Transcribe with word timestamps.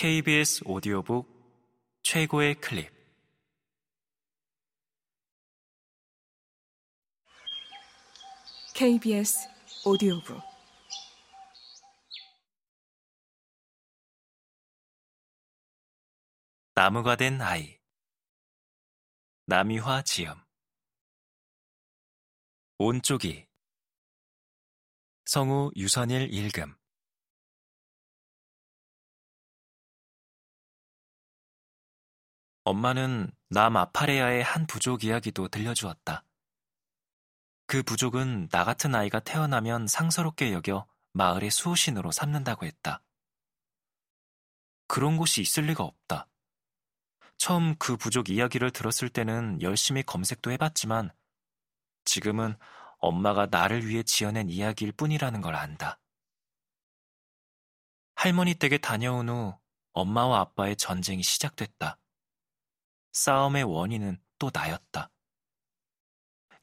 KBS 0.00 0.62
오디오북 0.64 1.28
최고의 2.02 2.54
클립. 2.54 2.90
KBS 8.74 9.46
오디오북. 9.84 10.40
나무가 16.74 17.16
된 17.16 17.38
아이. 17.42 17.78
남이화 19.44 20.00
지음 20.06 20.32
온쪽이. 22.78 23.46
성우 25.26 25.72
유선일 25.76 26.32
읽음 26.32 26.79
엄마는 32.64 33.30
남아파레아의 33.48 34.42
한 34.42 34.66
부족 34.66 35.04
이야기도 35.04 35.48
들려주었다. 35.48 36.24
그 37.66 37.82
부족은 37.82 38.48
나 38.48 38.64
같은 38.64 38.94
아이가 38.94 39.20
태어나면 39.20 39.86
상서롭게 39.86 40.52
여겨 40.52 40.86
마을의 41.12 41.50
수호신으로 41.50 42.10
삼는다고 42.10 42.66
했다. 42.66 43.02
그런 44.88 45.16
곳이 45.16 45.40
있을 45.40 45.66
리가 45.66 45.84
없다. 45.84 46.26
처음 47.36 47.76
그 47.78 47.96
부족 47.96 48.28
이야기를 48.28 48.72
들었을 48.72 49.08
때는 49.08 49.62
열심히 49.62 50.02
검색도 50.02 50.50
해봤지만 50.50 51.10
지금은 52.04 52.56
엄마가 52.98 53.46
나를 53.46 53.86
위해 53.86 54.02
지어낸 54.02 54.50
이야기일 54.50 54.92
뿐이라는 54.92 55.40
걸 55.40 55.54
안다. 55.54 56.00
할머니 58.16 58.54
댁에 58.54 58.78
다녀온 58.78 59.28
후 59.28 59.56
엄마와 59.92 60.40
아빠의 60.40 60.76
전쟁이 60.76 61.22
시작됐다. 61.22 61.99
싸움의 63.12 63.64
원인은 63.64 64.20
또 64.38 64.50
나였다. 64.52 65.10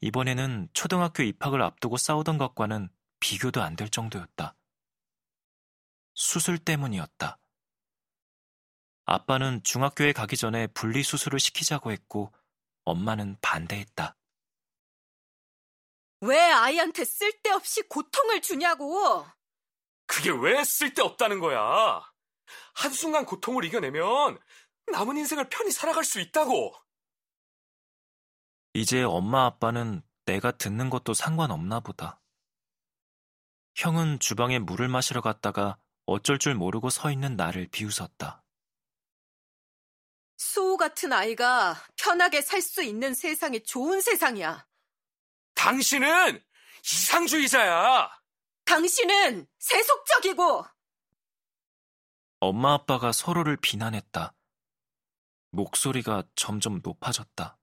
이번에는 0.00 0.68
초등학교 0.72 1.22
입학을 1.22 1.60
앞두고 1.62 1.96
싸우던 1.96 2.38
것과는 2.38 2.88
비교도 3.20 3.62
안 3.62 3.74
될 3.76 3.88
정도였다. 3.88 4.54
수술 6.14 6.58
때문이었다. 6.58 7.38
아빠는 9.06 9.62
중학교에 9.64 10.12
가기 10.12 10.36
전에 10.36 10.66
분리수술을 10.68 11.40
시키자고 11.40 11.92
했고, 11.92 12.32
엄마는 12.84 13.38
반대했다. 13.40 14.16
왜 16.20 16.38
아이한테 16.40 17.04
쓸데없이 17.04 17.82
고통을 17.82 18.42
주냐고! 18.42 19.26
그게 20.06 20.30
왜 20.30 20.64
쓸데없다는 20.64 21.38
거야? 21.38 22.02
한순간 22.74 23.24
고통을 23.26 23.64
이겨내면 23.64 24.38
남은 24.90 25.16
인생을 25.16 25.48
편히 25.48 25.70
살아갈 25.70 26.04
수 26.04 26.20
있다고! 26.20 26.74
이제 28.74 29.02
엄마 29.02 29.46
아빠는 29.46 30.02
내가 30.24 30.52
듣는 30.52 30.90
것도 30.90 31.14
상관없나 31.14 31.80
보다. 31.80 32.20
형은 33.76 34.18
주방에 34.18 34.58
물을 34.58 34.88
마시러 34.88 35.20
갔다가 35.20 35.78
어쩔 36.06 36.38
줄 36.38 36.54
모르고 36.54 36.90
서 36.90 37.10
있는 37.10 37.36
나를 37.36 37.68
비웃었다. 37.68 38.44
수호 40.36 40.76
같은 40.76 41.12
아이가 41.12 41.74
편하게 41.96 42.40
살 42.40 42.62
수 42.62 42.82
있는 42.82 43.14
세상이 43.14 43.62
좋은 43.64 44.00
세상이야. 44.00 44.66
당신은 45.54 46.44
이상주의자야! 46.84 48.10
당신은 48.64 49.48
세속적이고! 49.58 50.64
엄마 52.40 52.74
아빠가 52.74 53.10
서로를 53.12 53.56
비난했다. 53.56 54.32
목소리가 55.50 56.24
점점 56.34 56.80
높아졌다. 56.82 57.58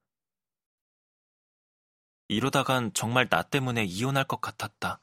이러다간 2.28 2.94
정말 2.94 3.30
나 3.30 3.44
때문에 3.44 3.84
이혼할 3.84 4.26
것 4.26 4.42
같았다. 4.42 5.02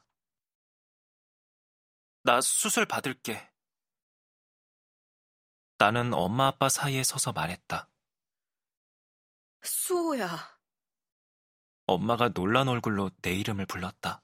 나 2.23 2.41
수술 2.41 2.85
받을게. 2.85 3.51
나는 5.77 6.13
엄마 6.13 6.47
아빠 6.47 6.69
사이에 6.69 7.03
서서 7.03 7.31
말했다. 7.33 7.89
수호야. 9.61 10.59
엄마가 11.85 12.29
놀란 12.29 12.67
얼굴로 12.67 13.11
내 13.21 13.33
이름을 13.33 13.65
불렀다. 13.65 14.23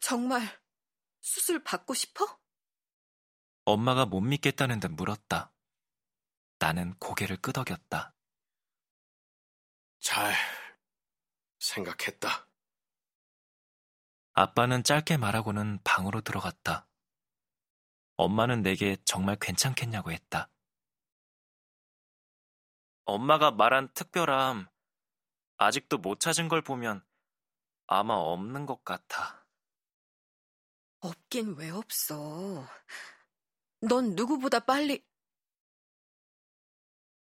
정말 0.00 0.42
수술 1.20 1.62
받고 1.62 1.94
싶어? 1.94 2.40
엄마가 3.64 4.06
못 4.06 4.20
믿겠다는 4.20 4.80
듯 4.80 4.88
물었다. 4.88 5.52
나는 6.60 6.94
고개를 6.98 7.38
끄덕였다. 7.38 8.14
잘 9.98 10.34
생각했다. 11.58 12.46
아빠는 14.34 14.84
짧게 14.84 15.16
말하고는 15.16 15.82
방으로 15.84 16.20
들어갔다. 16.20 16.86
엄마는 18.16 18.60
내게 18.60 18.98
정말 19.06 19.36
괜찮겠냐고 19.40 20.12
했다. 20.12 20.50
엄마가 23.06 23.52
말한 23.52 23.94
특별함, 23.94 24.68
아직도 25.56 25.96
못 25.96 26.20
찾은 26.20 26.48
걸 26.48 26.62
보면 26.62 27.02
아마 27.86 28.14
없는 28.14 28.66
것 28.66 28.84
같아. 28.84 29.46
없긴 31.00 31.56
왜 31.56 31.70
없어. 31.70 32.66
넌 33.80 34.14
누구보다 34.14 34.60
빨리. 34.60 35.09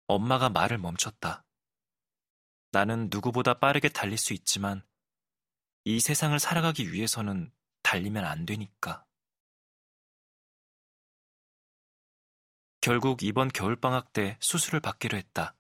엄마가 0.08 0.50
말을 0.50 0.78
멈췄다. 0.78 1.46
나는 2.72 3.09
누구보다 3.12 3.59
빠르게 3.59 3.90
달릴 3.90 4.18
수 4.18 4.34
있지만 4.34 4.86
이 5.86 6.00
세상을 6.00 6.38
살아가기 6.40 6.91
위해서는 6.91 7.52
달리면 7.84 8.25
안 8.25 8.46
되니까. 8.46 9.06
결국 12.81 13.24
이번 13.24 13.47
겨울방학 13.50 14.12
때 14.12 14.38
수술을 14.41 14.80
받기로 14.80 15.18
했다. 15.18 15.56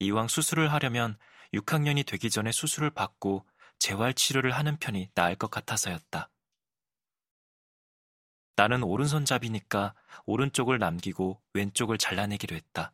이왕 0.00 0.28
수술을 0.28 0.72
하려면 0.72 1.18
6학년이 1.52 2.06
되기 2.06 2.28
전에 2.28 2.52
수술을 2.52 2.90
받고 2.90 3.46
재활치료를 3.78 4.52
하는 4.52 4.78
편이 4.78 5.10
나을 5.14 5.36
것 5.36 5.50
같아서였다. 5.50 6.30
나는 8.56 8.82
오른손잡이니까 8.82 9.94
오른쪽을 10.24 10.78
남기고 10.78 11.40
왼쪽을 11.52 11.98
잘라내기로 11.98 12.56
했다. 12.56 12.92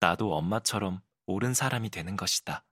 나도 0.00 0.34
엄마처럼 0.34 1.00
옳은 1.26 1.54
사람이 1.54 1.90
되는 1.90 2.16
것이다. 2.16 2.64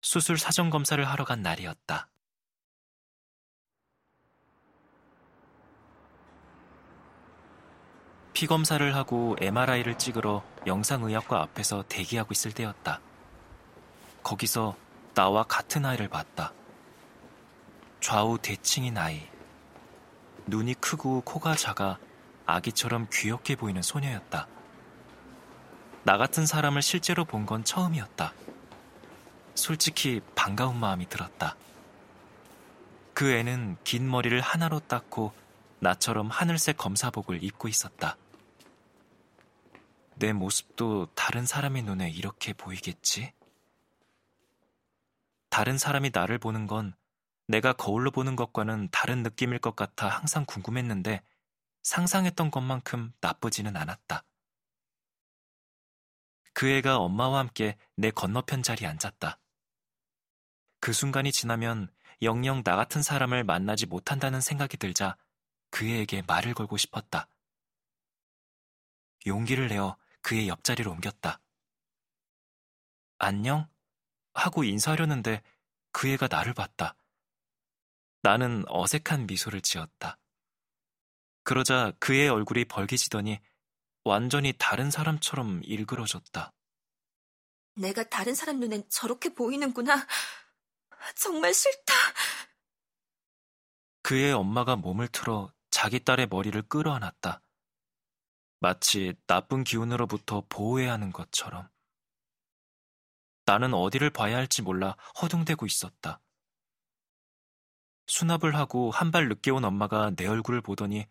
수술 0.00 0.38
사전 0.38 0.70
검사를 0.70 1.02
하러 1.04 1.24
간 1.24 1.42
날이었다. 1.42 2.08
피 8.32 8.46
검사를 8.46 8.94
하고 8.94 9.34
MRI를 9.40 9.98
찍으러 9.98 10.44
영상의학과 10.66 11.42
앞에서 11.42 11.84
대기하고 11.88 12.32
있을 12.32 12.52
때였다. 12.52 13.00
거기서 14.22 14.76
나와 15.14 15.42
같은 15.44 15.84
아이를 15.84 16.08
봤다. 16.08 16.52
좌우 18.00 18.38
대칭인 18.38 18.96
아이. 18.98 19.26
눈이 20.46 20.74
크고 20.74 21.22
코가 21.22 21.54
작아 21.56 21.98
아기처럼 22.46 23.08
귀엽게 23.12 23.56
보이는 23.56 23.82
소녀였다. 23.82 24.46
나 26.04 26.16
같은 26.18 26.46
사람을 26.46 26.82
실제로 26.82 27.24
본 27.24 27.46
건 27.46 27.64
처음이었다. 27.64 28.32
솔직히 29.54 30.20
반가운 30.34 30.78
마음이 30.78 31.08
들었다. 31.08 31.56
그 33.14 33.32
애는 33.32 33.76
긴 33.82 34.08
머리를 34.08 34.38
하나로 34.40 34.80
닦고 34.80 35.32
나처럼 35.80 36.28
하늘색 36.28 36.76
검사복을 36.76 37.42
입고 37.42 37.66
있었다. 37.68 38.16
내 40.16 40.32
모습도 40.32 41.06
다른 41.14 41.44
사람의 41.44 41.82
눈에 41.82 42.10
이렇게 42.10 42.52
보이겠지? 42.52 43.32
다른 45.48 45.78
사람이 45.78 46.10
나를 46.12 46.38
보는 46.38 46.66
건 46.66 46.94
내가 47.48 47.72
거울로 47.72 48.10
보는 48.10 48.36
것과는 48.36 48.88
다른 48.90 49.22
느낌일 49.22 49.58
것 49.58 49.76
같아 49.76 50.08
항상 50.08 50.44
궁금했는데 50.44 51.22
상상했던 51.82 52.50
것만큼 52.50 53.12
나쁘지는 53.20 53.76
않았다. 53.76 54.24
그 56.52 56.68
애가 56.68 56.96
엄마와 56.98 57.38
함께 57.38 57.76
내 57.94 58.10
건너편 58.10 58.62
자리에 58.62 58.88
앉았다. 58.88 59.38
그 60.80 60.92
순간이 60.92 61.30
지나면 61.30 61.92
영영 62.22 62.62
나 62.62 62.76
같은 62.76 63.02
사람을 63.02 63.44
만나지 63.44 63.86
못한다는 63.86 64.40
생각이 64.40 64.76
들자 64.78 65.16
그 65.70 65.86
애에게 65.86 66.22
말을 66.26 66.54
걸고 66.54 66.76
싶었다. 66.76 67.28
용기를 69.26 69.68
내어 69.68 69.96
그의 70.22 70.48
옆자리로 70.48 70.90
옮겼다. 70.90 71.40
안녕? 73.18 73.68
하고 74.34 74.64
인사하려는데 74.64 75.42
그 75.92 76.08
애가 76.08 76.28
나를 76.28 76.54
봤다. 76.54 76.96
나는 78.26 78.64
어색한 78.66 79.28
미소를 79.28 79.60
지었다. 79.60 80.18
그러자 81.44 81.92
그의 82.00 82.28
얼굴이 82.28 82.64
벌개지더니 82.64 83.38
완전히 84.02 84.52
다른 84.58 84.90
사람처럼 84.90 85.62
일그러졌다. 85.62 86.52
내가 87.76 88.02
다른 88.08 88.34
사람 88.34 88.58
눈엔 88.58 88.82
저렇게 88.90 89.32
보이는구나. 89.32 90.04
정말 91.14 91.54
싫다. 91.54 91.94
그의 94.02 94.32
엄마가 94.32 94.74
몸을 94.74 95.06
틀어 95.06 95.52
자기 95.70 96.00
딸의 96.00 96.26
머리를 96.26 96.60
끌어안았다. 96.62 97.40
마치 98.58 99.14
나쁜 99.28 99.62
기운으로부터 99.62 100.44
보호해야 100.48 100.94
하는 100.94 101.12
것처럼. 101.12 101.68
나는 103.44 103.72
어디를 103.72 104.10
봐야 104.10 104.36
할지 104.36 104.62
몰라 104.62 104.96
허둥대고 105.22 105.64
있었다. 105.64 106.20
수납을 108.06 108.54
하고 108.56 108.90
한 108.90 109.10
발 109.10 109.28
늦게 109.28 109.50
온 109.50 109.64
엄마가 109.64 110.10
내 110.16 110.26
얼굴을 110.26 110.60
보더니 110.60 111.06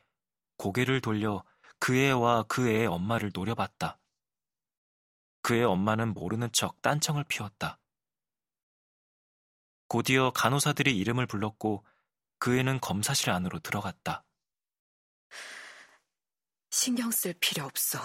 고개를 0.57 1.01
돌려 1.01 1.43
그 1.79 1.95
애와 1.97 2.43
그 2.43 2.69
애의 2.69 2.87
엄마를 2.87 3.31
노려봤다. 3.33 3.99
그의 5.41 5.63
엄마는 5.63 6.13
모르는 6.13 6.51
척 6.51 6.81
딴청을 6.81 7.23
피웠다. 7.25 7.79
곧이어 9.87 10.31
간호사들이 10.31 10.97
이름을 10.97 11.27
불렀고 11.27 11.85
그 12.39 12.57
애는 12.57 12.79
검사실 12.79 13.29
안으로 13.29 13.59
들어갔다. 13.59 14.23
신경 16.71 17.11
쓸 17.11 17.33
필요 17.39 17.65
없어. 17.65 17.99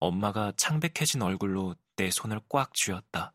엄마가 0.00 0.52
창백해진 0.56 1.22
얼굴로 1.22 1.76
내 1.96 2.10
손을 2.10 2.40
꽉 2.48 2.74
쥐었다. 2.74 3.32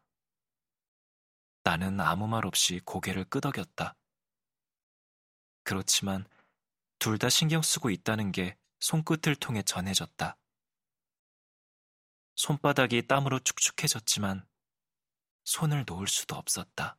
나는 1.70 2.00
아무 2.00 2.28
말 2.28 2.48
없이 2.48 2.82
고개를 2.84 3.26
끄덕였다. 3.26 3.96
그렇지만 5.62 6.26
둘 6.98 7.20
다 7.20 7.30
신경 7.30 7.62
쓰고 7.62 7.92
있다는 7.92 8.32
게 8.32 8.58
손끝을 8.80 9.36
통해 9.36 9.62
전해졌다. 9.62 10.36
손바닥이 12.38 13.06
땀으로 13.06 13.38
축축해졌지만 13.38 14.48
손을 15.44 15.84
놓을 15.86 16.08
수도 16.08 16.38
없었다. 16.38 16.98